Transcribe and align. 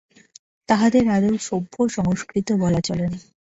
তাহাদের 0.69 1.03
আদৌ 1.07 1.35
সভ্য 1.41 1.73
ও 1.79 1.93
সংস্কৃত 1.97 2.47
বলা 2.53 2.81
চলে 2.81 3.05
না। 3.07 3.19